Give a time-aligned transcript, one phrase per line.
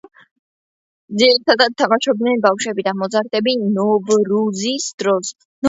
[1.21, 5.35] ძირითადად თამაშობენ ბავშვები და მოზარდები, ნოვრუზის დროს.